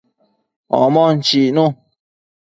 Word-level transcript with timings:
Omon 0.81 1.13
chicnu 1.27 1.65